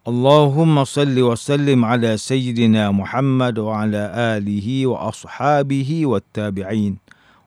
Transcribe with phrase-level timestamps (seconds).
[0.00, 6.96] اللهم صل وسلم على سيدنا محمد وعلى آله وأصحابه والتابعين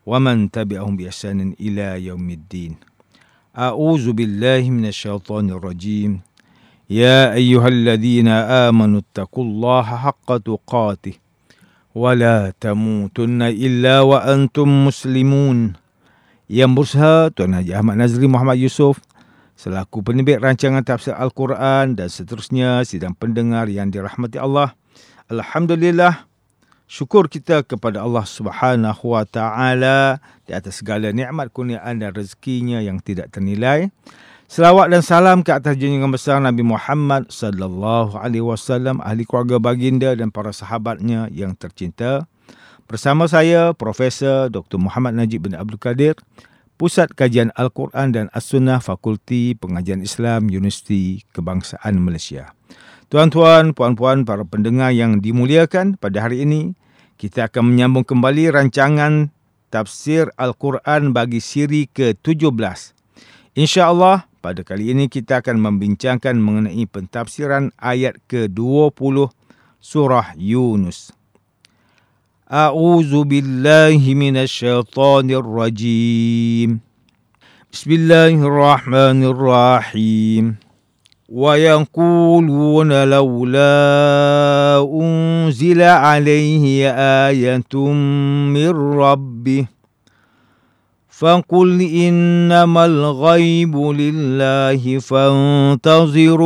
[0.05, 2.73] ومن تبعهم بإحسان إلى يوم الدين.
[3.57, 6.21] أعوذ بالله من الشيطان الرجيم.
[6.89, 8.27] يا أيها الذين
[8.69, 11.13] آمنوا اتقوا الله حق تقاته
[11.95, 15.73] ولا تموتن إلا وأنتم مسلمون.
[16.53, 17.33] Yang berusaha
[18.29, 19.01] Muhammad Yusof
[19.63, 24.75] selaku penerbit rancangan tafsir Al-Quran dan seterusnya sidang pendengar yang dirahmati Allah.
[25.31, 26.27] Alhamdulillah
[26.83, 32.99] syukur kita kepada Allah Subhanahu wa taala di atas segala nikmat kurniaan dan rezekinya yang
[32.99, 33.87] tidak ternilai.
[34.51, 40.11] Selawat dan salam ke atas junjungan besar Nabi Muhammad sallallahu alaihi wasallam, ahli keluarga baginda
[40.11, 42.27] dan para sahabatnya yang tercinta.
[42.83, 44.75] Bersama saya Profesor Dr.
[44.75, 46.19] Muhammad Najib bin Abdul Kadir
[46.73, 52.57] Pusat Kajian Al-Quran dan As-Sunnah Fakulti Pengajian Islam Universiti Kebangsaan Malaysia.
[53.13, 56.73] Tuan-tuan, puan-puan, para pendengar yang dimuliakan pada hari ini,
[57.21, 59.29] kita akan menyambung kembali rancangan
[59.69, 62.49] tafsir Al-Quran bagi siri ke-17.
[63.53, 69.29] InsyaAllah, pada kali ini kita akan membincangkan mengenai pentafsiran ayat ke-20
[69.77, 71.13] surah Yunus.
[72.51, 76.79] أعوذ بالله من الشيطان الرجيم.
[77.73, 80.55] بسم الله الرحمن الرحيم.
[81.29, 86.91] ويقولون لولا أنزل عليه
[87.27, 87.75] آية
[88.53, 88.69] من
[88.99, 89.65] ربه
[91.18, 96.42] فقل إنما الغيب لله فانتظروا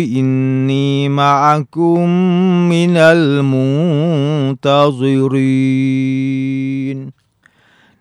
[0.00, 2.00] إني معكم
[2.68, 4.58] من المنتظرين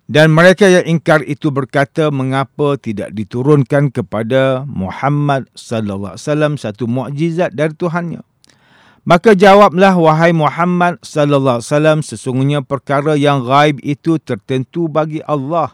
[0.06, 6.86] Dan mereka yang ingkar itu berkata mengapa tidak diturunkan kepada Muhammad sallallahu alaihi wasallam satu
[6.86, 8.22] mukjizat dari Tuhannya.
[9.06, 15.74] Maka jawablah wahai Muhammad sallallahu alaihi wasallam sesungguhnya perkara yang gaib itu tertentu bagi Allah.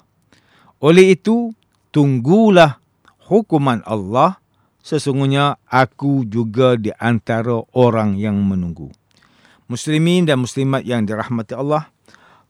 [0.81, 1.57] Oleh itu,
[1.89, 2.81] tunggulah
[3.29, 4.41] hukuman Allah.
[4.87, 8.93] Sesungguhnya aku juga di antara orang yang menunggu.
[9.67, 11.91] Muslimin dan muslimat yang dirahmati Allah.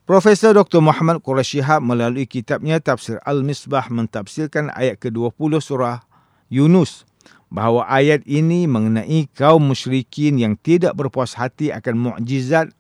[0.05, 0.85] Profesor Dr.
[0.85, 6.05] Muhammad Quraisy Shihab melalui kitabnya Tafsir Al-Misbah mentafsirkan ayat ke-20 surah
[6.47, 7.09] Yunus
[7.51, 12.71] bahawa ayat ini mengenai kaum musyrikin yang tidak berpuas hati akan mukjizat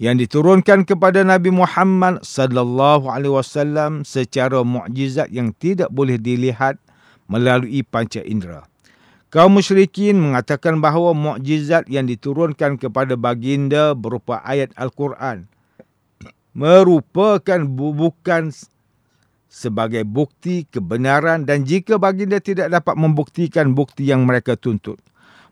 [0.00, 6.80] yang diturunkan kepada Nabi Muhammad sallallahu alaihi wasallam secara mukjizat yang tidak boleh dilihat
[7.28, 8.64] melalui panca indera.
[9.28, 15.46] Kaum musyrikin mengatakan bahawa mukjizat yang diturunkan kepada baginda berupa ayat Al-Quran
[16.50, 18.50] merupakan bukan
[19.46, 24.98] sebagai bukti kebenaran dan jika baginda tidak dapat membuktikan bukti yang mereka tuntut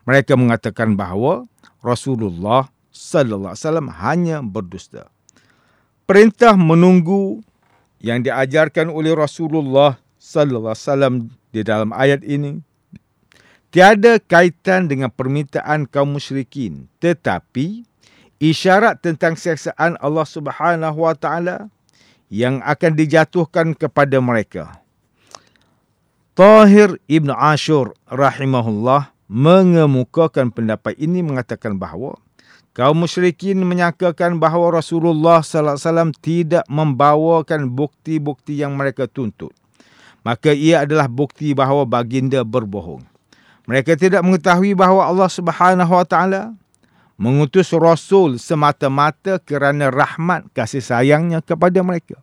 [0.06, 1.46] mereka mengatakan bahawa
[1.82, 2.66] Rasulullah
[2.98, 5.06] sallallahu alaihi wasallam hanya berdusta
[6.10, 7.46] perintah menunggu
[8.02, 11.14] yang diajarkan oleh Rasulullah sallallahu alaihi wasallam
[11.54, 12.58] di dalam ayat ini
[13.70, 17.86] tiada kaitan dengan permintaan kaum musyrikin tetapi
[18.42, 21.70] isyarat tentang siksaan Allah Subhanahu wa taala
[22.28, 24.82] yang akan dijatuhkan kepada mereka.
[26.38, 32.14] Tahir Ibn Ashur rahimahullah mengemukakan pendapat ini mengatakan bahawa
[32.78, 39.50] kaum musyrikin menyangkakan bahawa Rasulullah sallallahu alaihi wasallam tidak membawakan bukti-bukti yang mereka tuntut.
[40.22, 43.02] Maka ia adalah bukti bahawa baginda berbohong.
[43.66, 46.54] Mereka tidak mengetahui bahawa Allah Subhanahu wa taala
[47.18, 52.22] mengutus Rasul semata-mata kerana rahmat kasih sayangnya kepada mereka.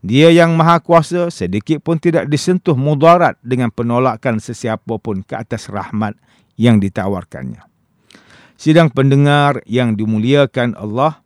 [0.00, 5.68] Dia yang maha kuasa sedikit pun tidak disentuh mudarat dengan penolakan sesiapa pun ke atas
[5.68, 6.16] rahmat
[6.56, 7.73] yang ditawarkannya.
[8.54, 11.20] Sidang pendengar yang dimuliakan Allah,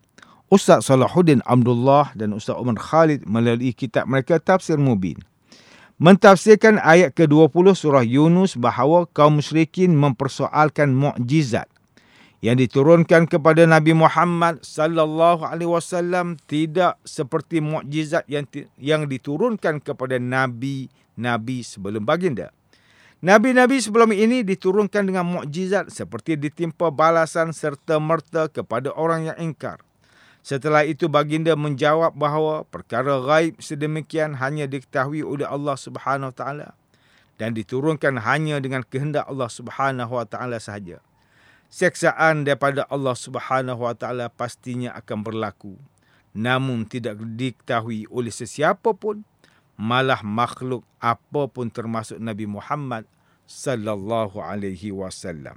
[0.49, 5.21] Ustaz Salahuddin Abdullah dan Ustaz Umar Khalid melalui kitab mereka Tafsir Mubin
[5.99, 11.67] mentafsirkan ayat ke-20 surah Yunus bahawa kaum musyrikin mempersoalkan mukjizat
[12.39, 18.47] yang diturunkan kepada Nabi Muhammad sallallahu alaihi wasallam tidak seperti mukjizat yang
[18.79, 22.55] yang diturunkan kepada nabi-nabi sebelum baginda.
[23.19, 29.83] Nabi-nabi sebelum ini diturunkan dengan mukjizat seperti ditimpa balasan serta merta kepada orang yang ingkar.
[30.47, 36.79] Setelah itu baginda menjawab bahawa perkara gaib sedemikian hanya diketahui oleh Allah Subhanahu taala
[37.43, 41.03] dan diturunkan hanya dengan kehendak Allah Subhanahu wa taala sahaja.
[41.75, 45.75] Seksaan daripada Allah Subhanahu wa taala pastinya akan berlaku
[46.39, 49.27] namun tidak diketahui oleh sesiapa pun
[49.79, 53.07] malah makhluk apapun termasuk Nabi Muhammad
[53.47, 55.57] sallallahu alaihi wasallam.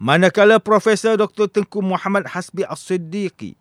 [0.00, 1.50] Manakala Profesor Dr.
[1.50, 3.52] Tengku Muhammad Hasbi As-Siddiqi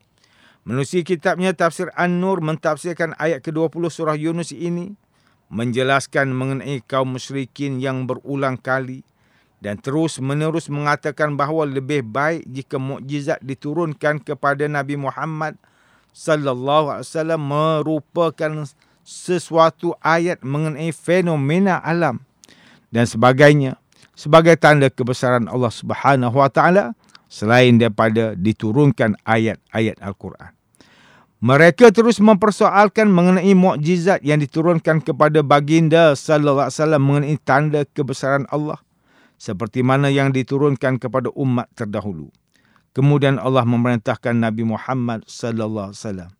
[0.63, 4.95] menulis kitabnya Tafsir An-Nur mentafsirkan ayat ke-20 surah Yunus ini
[5.49, 9.01] menjelaskan mengenai kaum musyrikin yang berulang kali
[9.59, 15.59] dan terus menerus mengatakan bahawa lebih baik jika mukjizat diturunkan kepada Nabi Muhammad
[16.19, 18.51] sallallahu alaihi wasallam merupakan
[19.07, 22.19] sesuatu ayat mengenai fenomena alam
[22.91, 23.79] dan sebagainya
[24.19, 26.91] sebagai tanda kebesaran Allah Subhanahu wa taala
[27.31, 30.51] selain daripada diturunkan ayat-ayat Al-Quran.
[31.39, 38.43] Mereka terus mempersoalkan mengenai mukjizat yang diturunkan kepada baginda sallallahu alaihi wasallam mengenai tanda kebesaran
[38.51, 38.75] Allah
[39.39, 42.27] seperti mana yang diturunkan kepada umat terdahulu.
[42.93, 46.31] Kemudian Allah memerintahkan Nabi Muhammad sallallahu alaihi wasallam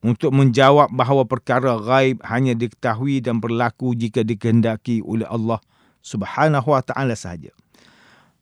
[0.00, 5.60] untuk menjawab bahawa perkara gaib hanya diketahui dan berlaku jika dikehendaki oleh Allah
[6.00, 7.52] Subhanahu wa taala sahaja.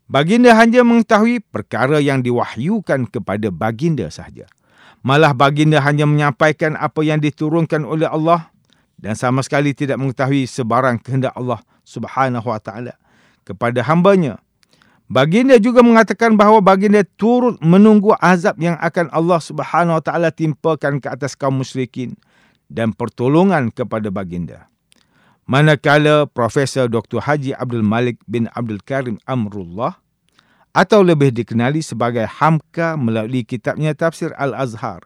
[0.08, 4.48] Baginda hanya mengetahui perkara yang diwahyukan kepada baginda sahaja.
[5.04, 8.48] Malah baginda hanya menyampaikan apa yang diturunkan oleh Allah
[8.98, 12.94] dan sama sekali tidak mengetahui sebarang kehendak Allah Subhanahu wa taala
[13.42, 14.38] kepada hambanya
[15.08, 21.00] Baginda juga mengatakan bahawa baginda turut menunggu azab yang akan Allah Subhanahu Wa Taala timpakan
[21.00, 22.12] ke atas kaum musyrikin
[22.68, 24.68] dan pertolongan kepada baginda.
[25.48, 27.24] Manakala Profesor Dr.
[27.24, 29.96] Haji Abdul Malik bin Abdul Karim Amrullah
[30.76, 35.00] atau lebih dikenali sebagai Hamka melalui kitabnya Tafsir Al-Azhar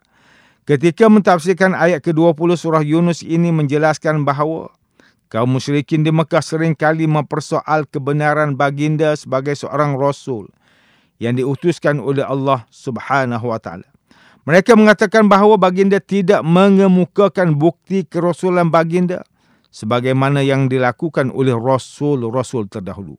[0.67, 4.75] ketika mentafsirkan ayat ke-20 surah Yunus ini menjelaskan bahawa
[5.33, 10.53] kaum musyrikin di Mekah seringkali mempersoal kebenaran baginda sebagai seorang rasul
[11.17, 13.89] yang diutuskan oleh Allah Subhanahu wa taala.
[14.45, 19.25] Mereka mengatakan bahawa baginda tidak mengemukakan bukti kerasulan baginda
[19.73, 23.17] sebagaimana yang dilakukan oleh rasul-rasul terdahulu.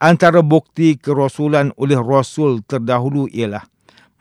[0.00, 3.68] Antara bukti kerasulan oleh rasul terdahulu ialah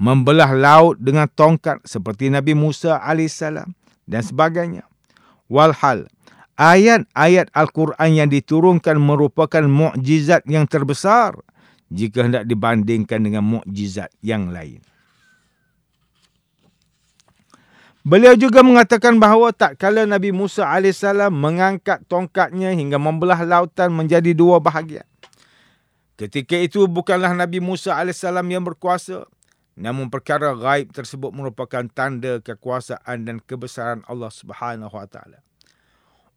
[0.02, 3.72] membelah laut dengan tongkat seperti Nabi Musa alaihissalam
[4.10, 4.84] dan sebagainya.
[5.46, 6.10] Walhal,
[6.62, 11.34] ayat-ayat Al-Quran yang diturunkan merupakan mukjizat yang terbesar
[11.90, 14.86] jika hendak dibandingkan dengan mukjizat yang lain.
[18.02, 24.34] Beliau juga mengatakan bahawa tak kala Nabi Musa AS mengangkat tongkatnya hingga membelah lautan menjadi
[24.34, 25.06] dua bahagian.
[26.18, 29.30] Ketika itu bukanlah Nabi Musa AS yang berkuasa,
[29.78, 35.51] namun perkara gaib tersebut merupakan tanda kekuasaan dan kebesaran Allah Subhanahu Wa Taala.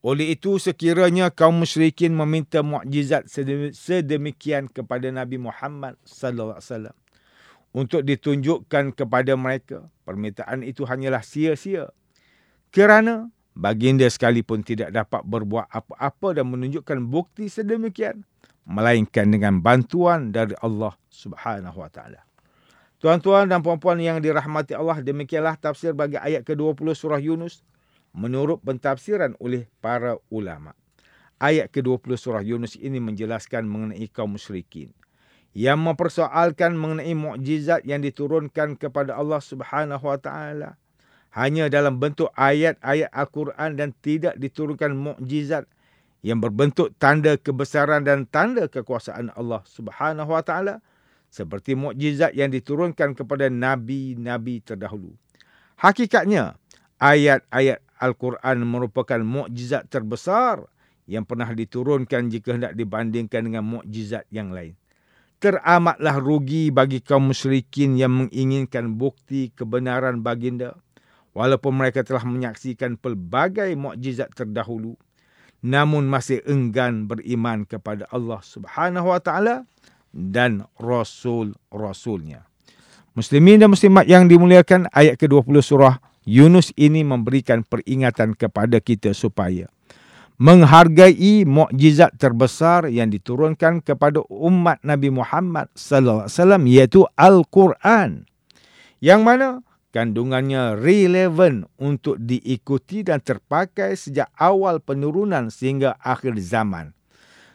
[0.04, 3.24] Oleh itu sekiranya kaum musyrikin meminta mukjizat
[3.72, 6.96] sedemikian kepada Nabi Muhammad sallallahu alaihi wasallam
[7.72, 11.88] untuk ditunjukkan kepada mereka, permintaan itu hanyalah sia-sia.
[12.68, 18.28] Kerana baginda sekalipun tidak dapat berbuat apa-apa dan menunjukkan bukti sedemikian
[18.68, 22.20] melainkan dengan bantuan dari Allah Subhanahu wa taala.
[23.00, 27.64] Tuan-tuan dan puan-puan yang dirahmati Allah, demikianlah tafsir bagi ayat ke-20 surah Yunus
[28.14, 30.72] menurut pentafsiran oleh para ulama.
[31.42, 34.94] Ayat ke-20 surah Yunus ini menjelaskan mengenai kaum musyrikin
[35.54, 40.74] yang mempersoalkan mengenai mukjizat yang diturunkan kepada Allah Subhanahu wa taala
[41.30, 45.66] hanya dalam bentuk ayat-ayat Al-Quran dan tidak diturunkan mukjizat
[46.26, 50.82] yang berbentuk tanda kebesaran dan tanda kekuasaan Allah Subhanahu wa taala
[51.30, 55.14] seperti mukjizat yang diturunkan kepada nabi-nabi terdahulu.
[55.78, 56.58] Hakikatnya
[56.98, 60.60] ayat-ayat Al-Quran merupakan mukjizat terbesar
[61.08, 64.76] yang pernah diturunkan jika hendak dibandingkan dengan mukjizat yang lain.
[65.40, 70.76] Teramatlah rugi bagi kaum musyrikin yang menginginkan bukti kebenaran baginda
[71.32, 74.96] walaupun mereka telah menyaksikan pelbagai mukjizat terdahulu
[75.64, 79.64] namun masih enggan beriman kepada Allah Subhanahu wa taala
[80.12, 82.44] dan rasul-rasulnya.
[83.16, 89.68] Muslimin dan muslimat yang dimuliakan ayat ke-20 surah Yunus ini memberikan peringatan kepada kita supaya
[90.34, 98.26] menghargai mukjizat terbesar yang diturunkan kepada umat Nabi Muhammad sallallahu alaihi wasallam iaitu Al-Quran.
[98.98, 99.48] Yang mana
[99.94, 106.90] kandungannya relevan untuk diikuti dan terpakai sejak awal penurunan sehingga akhir zaman.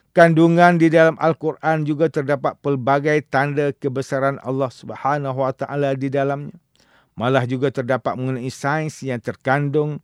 [0.10, 6.56] kandungan di dalam Al-Quran juga terdapat pelbagai tanda kebesaran Allah Subhanahu Wa Taala di dalamnya.
[7.20, 10.00] Malah juga terdapat mengenai sains yang terkandung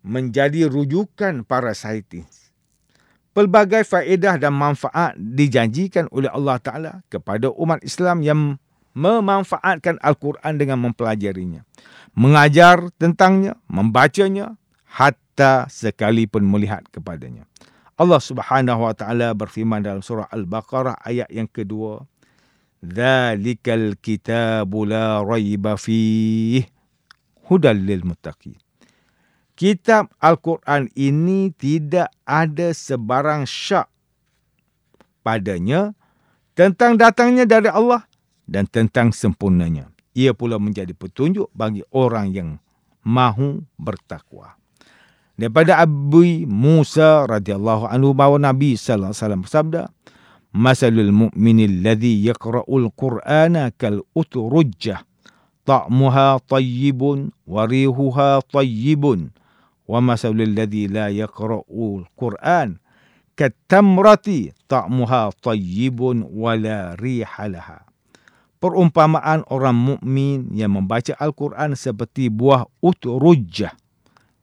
[0.00, 2.48] menjadi rujukan para saintis.
[3.36, 8.56] Pelbagai faedah dan manfaat dijanjikan oleh Allah Ta'ala kepada umat Islam yang
[8.96, 11.64] memanfaatkan Al-Quran dengan mempelajarinya.
[12.12, 17.48] Mengajar tentangnya, membacanya, hatta sekalipun melihat kepadanya.
[17.96, 22.04] Allah Subhanahu wa taala berfirman dalam surah Al-Baqarah ayat yang kedua,
[22.82, 26.66] "Dzalikal kitabu la raiba fihi
[27.46, 28.58] hudal lil muttaqin."
[29.54, 33.86] Kitab Al-Quran ini tidak ada sebarang syak
[35.22, 35.94] padanya
[36.58, 38.02] tentang datangnya dari Allah
[38.50, 39.88] dan tentang sempurnanya.
[40.18, 42.48] Ia pula menjadi petunjuk bagi orang yang
[43.06, 44.58] mahu bertakwa
[45.36, 49.82] daripada Abu Musa radhiyallahu anhu bahawa Nabi sallallahu alaihi wasallam bersabda
[50.52, 55.00] Masalul mu'minil ladzi yaqra'ul Qur'ana kal utrujjah
[55.64, 59.32] ta'muha tayyibun wa rihuha tayyibun
[59.88, 62.76] wa masalul ladzi la yaqra'ul Qur'an
[63.32, 67.88] katamrati ta'muha tayyibun wa la riha laha
[68.62, 73.74] Perumpamaan orang mukmin yang membaca Al-Quran seperti buah utrujjah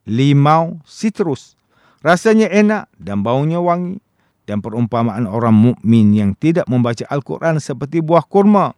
[0.09, 1.53] limau, sitrus.
[2.01, 4.01] Rasanya enak dan baunya wangi.
[4.49, 8.73] Dan perumpamaan orang mukmin yang tidak membaca Al-Quran seperti buah kurma.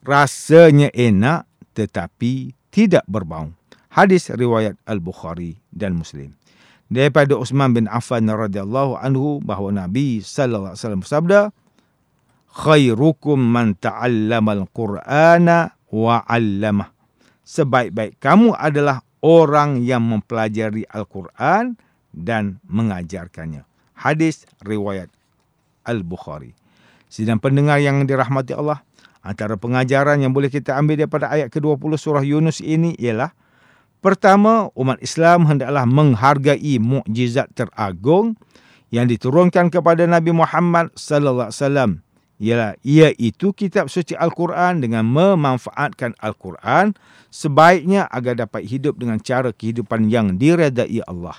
[0.00, 1.44] Rasanya enak
[1.76, 3.52] tetapi tidak berbau.
[3.92, 6.32] Hadis riwayat Al-Bukhari dan Muslim.
[6.88, 11.40] Daripada Utsman bin Affan radhiyallahu anhu bahawa Nabi sallallahu alaihi wasallam bersabda,
[12.50, 16.90] "Khairukum man ta'allama al-Qur'ana wa 'allamah."
[17.46, 21.78] Sebaik-baik kamu adalah orang yang mempelajari Al-Quran
[22.10, 23.69] dan mengajarkannya.
[24.00, 25.12] Hadis riwayat
[25.84, 26.56] Al-Bukhari.
[27.12, 28.80] Sidang pendengar yang dirahmati Allah,
[29.20, 33.36] antara pengajaran yang boleh kita ambil daripada ayat ke-20 surah Yunus ini ialah
[34.00, 38.40] pertama, umat Islam hendaklah menghargai mukjizat teragung
[38.88, 41.90] yang diturunkan kepada Nabi Muhammad sallallahu alaihi wasallam
[42.40, 46.96] ialah iaitu kitab suci Al-Quran dengan memanfaatkan Al-Quran
[47.28, 51.36] sebaiknya agar dapat hidup dengan cara kehidupan yang diredai Allah.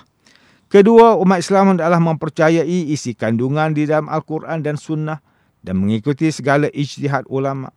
[0.72, 5.20] Kedua, umat Islam adalah mempercayai isi kandungan di dalam Al-Quran dan Sunnah
[5.60, 7.68] dan mengikuti segala ijtihad ulama.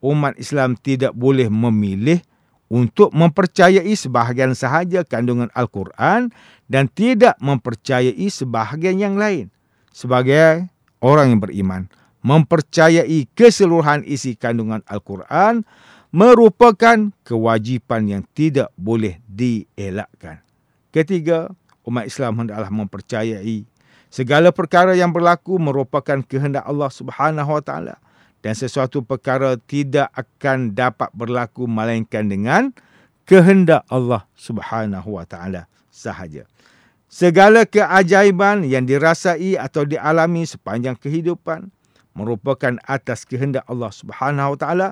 [0.00, 2.24] Umat Islam tidak boleh memilih
[2.72, 6.32] untuk mempercayai sebahagian sahaja kandungan Al-Quran
[6.64, 9.52] dan tidak mempercayai sebahagian yang lain.
[9.92, 10.64] Sebagai
[11.04, 11.92] orang yang beriman,
[12.24, 15.60] mempercayai keseluruhan isi kandungan Al-Quran
[16.08, 20.40] merupakan kewajipan yang tidak boleh dielakkan.
[20.88, 21.52] Ketiga,
[21.86, 23.64] umat Islam hendaklah mempercayai
[24.10, 27.94] segala perkara yang berlaku merupakan kehendak Allah Subhanahu Wa Taala
[28.42, 32.74] dan sesuatu perkara tidak akan dapat berlaku melainkan dengan
[33.24, 36.44] kehendak Allah Subhanahu Wa Taala sahaja.
[37.10, 41.70] Segala keajaiban yang dirasai atau dialami sepanjang kehidupan
[42.14, 44.88] merupakan atas kehendak Allah Subhanahu Wa Taala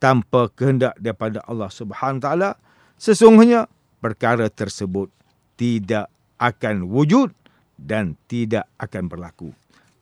[0.00, 2.50] tanpa kehendak daripada Allah Subhanahu Wa Taala
[2.96, 3.68] sesungguhnya
[4.00, 5.12] perkara tersebut
[5.60, 6.08] tidak
[6.44, 7.32] akan wujud
[7.80, 9.50] dan tidak akan berlaku.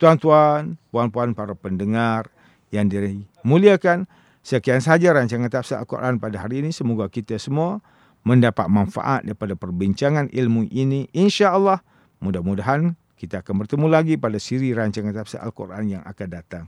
[0.02, 2.26] Tuan-tuan, puan-puan para pendengar
[2.74, 4.10] yang dimuliakan,
[4.42, 6.74] sekian sahaja rancangan tafsir Al-Quran pada hari ini.
[6.74, 7.78] Semoga kita semua
[8.26, 11.06] mendapat manfaat daripada perbincangan ilmu ini.
[11.14, 11.86] InsyaAllah,
[12.18, 16.64] mudah-mudahan kita akan bertemu lagi pada siri rancangan tafsir Al-Quran yang akan datang.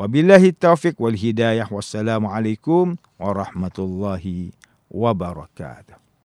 [0.00, 1.68] Wabillahi taufiq wal hidayah.
[1.68, 4.56] Wassalamualaikum warahmatullahi
[4.88, 6.09] wabarakatuh.